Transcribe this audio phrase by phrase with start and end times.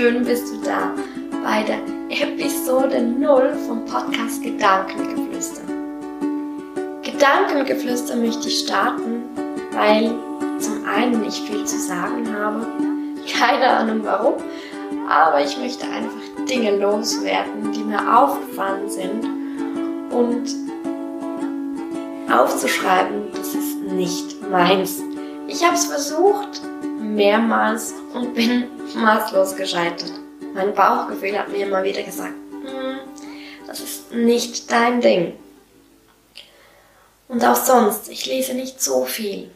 [0.00, 0.94] schön bist du da
[1.44, 5.60] bei der Episode 0 vom Podcast Gedankengeflüster.
[7.02, 9.24] Gedankengeflüster möchte ich starten,
[9.72, 10.14] weil
[10.58, 12.66] zum einen ich viel zu sagen habe,
[13.38, 14.34] keine Ahnung warum,
[15.06, 19.26] aber ich möchte einfach Dinge loswerden, die mir aufgefallen sind
[20.12, 20.48] und
[22.32, 25.02] aufzuschreiben, das ist nicht meins.
[25.46, 26.62] Ich habe es versucht,
[27.00, 30.12] mehrmals und bin maßlos gescheitert.
[30.54, 32.98] Mein Bauchgefühl hat mir immer wieder gesagt, hm,
[33.66, 35.34] das ist nicht dein Ding.
[37.28, 39.50] Und auch sonst, ich lese nicht so viel.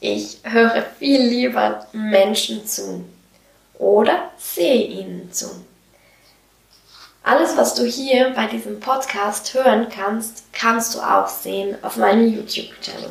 [0.00, 3.04] Ich höre viel lieber Menschen zu
[3.78, 5.48] oder sehe ihnen zu.
[7.22, 12.32] Alles, was du hier bei diesem Podcast hören kannst, kannst du auch sehen auf meinem
[12.32, 13.10] YouTube-Channel.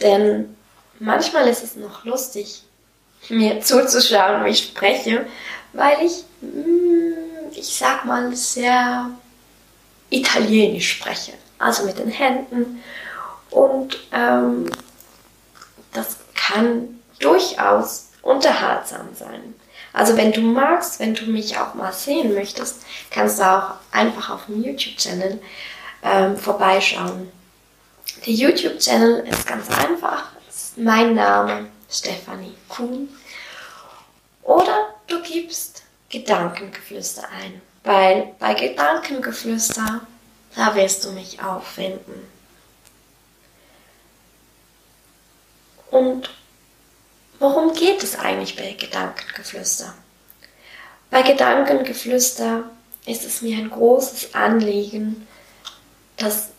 [0.00, 0.56] Denn
[0.98, 2.62] manchmal ist es noch lustig,
[3.28, 5.26] mir zuzuschauen, wie ich spreche,
[5.72, 9.10] weil ich, mm, ich sag mal, sehr
[10.10, 11.32] italienisch spreche.
[11.58, 12.82] Also mit den Händen.
[13.50, 14.70] Und ähm,
[15.92, 19.54] das kann durchaus unterhaltsam sein.
[19.92, 24.30] Also wenn du magst, wenn du mich auch mal sehen möchtest, kannst du auch einfach
[24.30, 25.40] auf dem YouTube-Channel
[26.04, 27.30] ähm, vorbeischauen.
[28.26, 30.26] Der YouTube-Channel ist ganz einfach.
[30.80, 33.08] Mein Name, Stefanie Kuhn.
[34.44, 37.60] Oder du gibst Gedankengeflüster ein.
[37.82, 40.02] Weil bei Gedankengeflüster,
[40.54, 42.28] da wirst du mich auch finden.
[45.90, 46.30] Und
[47.40, 49.92] worum geht es eigentlich bei Gedankengeflüster?
[51.10, 52.70] Bei Gedankengeflüster
[53.04, 55.26] ist es mir ein großes Anliegen,
[56.18, 56.50] dass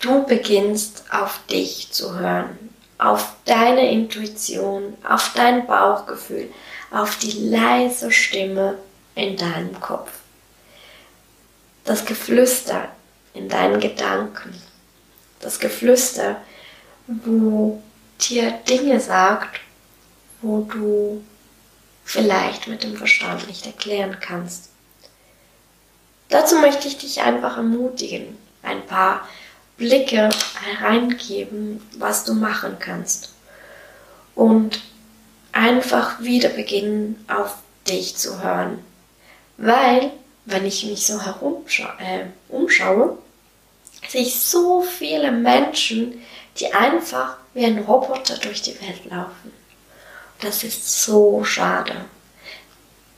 [0.00, 2.72] du beginnst auf dich zu hören,
[3.02, 6.52] auf deine Intuition, auf dein Bauchgefühl,
[6.92, 8.78] auf die leise Stimme
[9.16, 10.10] in deinem Kopf.
[11.84, 12.88] Das Geflüster
[13.34, 14.54] in deinen Gedanken.
[15.40, 16.36] Das Geflüster,
[17.08, 17.82] wo
[18.20, 19.60] dir Dinge sagt,
[20.40, 21.24] wo du
[22.04, 24.70] vielleicht mit dem Verstand nicht erklären kannst.
[26.28, 29.26] Dazu möchte ich dich einfach ermutigen, ein paar
[29.82, 30.30] Blicke
[30.62, 33.32] hereingeben, was du machen kannst.
[34.36, 34.80] Und
[35.50, 37.56] einfach wieder beginnen, auf
[37.88, 38.78] dich zu hören.
[39.56, 40.12] Weil,
[40.44, 43.18] wenn ich mich so herumschaue, äh, umschaue,
[44.08, 46.22] sehe ich so viele Menschen,
[46.58, 49.52] die einfach wie ein Roboter durch die Welt laufen.
[50.40, 52.04] Das ist so schade.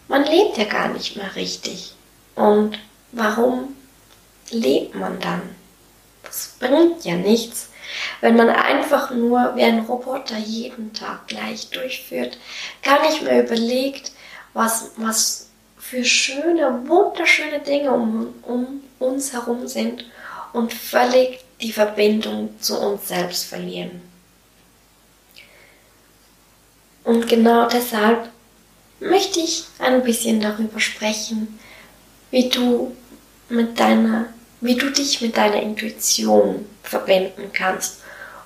[0.09, 1.95] Man lebt ja gar nicht mehr richtig.
[2.35, 2.79] Und
[3.13, 3.77] warum
[4.51, 5.43] lebt man dann?
[6.35, 7.69] Das bringt ja nichts,
[8.21, 12.39] wenn man einfach nur wie ein Roboter jeden Tag gleich durchführt,
[12.83, 14.11] gar nicht mehr überlegt,
[14.53, 20.07] was, was für schöne, wunderschöne Dinge um, um uns herum sind
[20.53, 24.03] und völlig die Verbindung zu uns selbst verlieren.
[27.05, 28.29] Und genau deshalb
[28.99, 31.61] möchte ich ein bisschen darüber sprechen,
[32.33, 32.97] wie du
[33.49, 34.27] mit deiner
[34.65, 38.01] wie du dich mit deiner Intuition verbinden kannst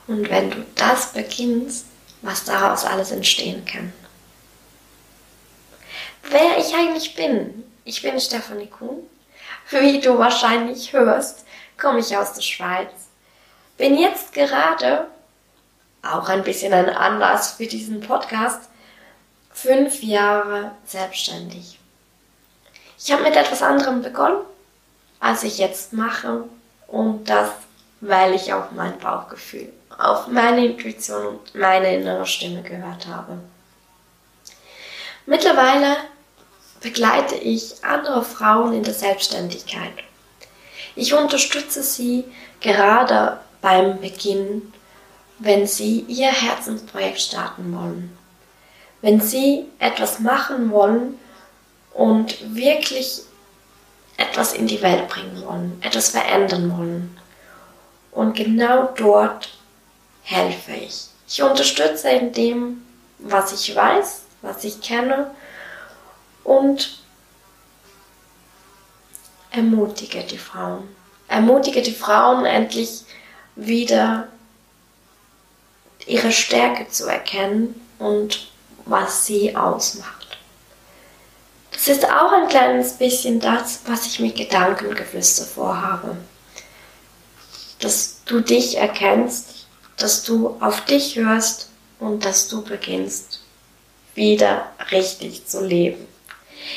[0.08, 1.86] und wenn du das beginnst,
[2.22, 3.92] was daraus alles entstehen kann.
[6.28, 8.98] Wer ich eigentlich bin, ich bin Stefanie Kuhn.
[9.70, 11.44] Wie du wahrscheinlich hörst,
[11.80, 12.90] komme ich aus der Schweiz.
[13.76, 15.06] Bin jetzt gerade,
[16.02, 18.68] auch ein bisschen ein Anlass für diesen Podcast,
[19.52, 21.78] fünf Jahre selbstständig.
[22.98, 24.42] Ich habe mit etwas anderem begonnen
[25.20, 26.44] als ich jetzt mache.
[26.86, 27.50] Und das,
[28.00, 33.38] weil ich auf mein Bauchgefühl, auf meine Intuition und meine innere Stimme gehört habe.
[35.26, 35.96] Mittlerweile
[36.80, 39.92] begleite ich andere Frauen in der Selbstständigkeit.
[40.94, 42.24] Ich unterstütze sie
[42.60, 44.72] gerade beim Beginn,
[45.38, 48.16] wenn sie ihr Herzensprojekt starten wollen.
[49.02, 51.18] Wenn sie etwas machen wollen
[51.92, 53.22] und wirklich
[54.18, 57.18] etwas in die Welt bringen wollen, etwas verändern wollen.
[58.12, 59.48] Und genau dort
[60.22, 61.06] helfe ich.
[61.26, 62.82] Ich unterstütze in dem,
[63.18, 65.30] was ich weiß, was ich kenne
[66.44, 67.00] und
[69.50, 70.88] ermutige die Frauen.
[71.28, 73.04] Ermutige die Frauen endlich
[73.54, 74.28] wieder
[76.06, 78.50] ihre Stärke zu erkennen und
[78.84, 80.17] was sie ausmacht.
[81.78, 86.16] Das ist auch ein kleines bisschen das, was ich mit Gedankengeflüster vorhabe.
[87.78, 91.70] Dass du dich erkennst, dass du auf dich hörst
[92.00, 93.40] und dass du beginnst,
[94.16, 96.04] wieder richtig zu leben.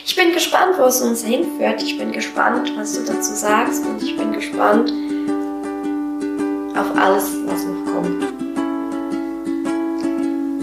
[0.05, 1.81] Ich bin gespannt, wo es uns hinführt.
[1.81, 4.91] Ich bin gespannt, was du dazu sagst und ich bin gespannt
[6.77, 8.23] auf alles, was noch kommt.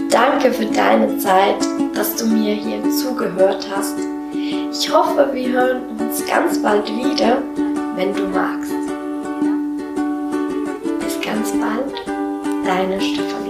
[0.09, 1.57] Danke für deine Zeit,
[1.93, 3.97] dass du mir hier zugehört hast.
[4.51, 7.37] Ich hoffe, wir hören uns ganz bald wieder,
[7.95, 8.71] wenn du magst.
[10.99, 11.93] Bis ganz bald,
[12.65, 13.48] deine Stefanie.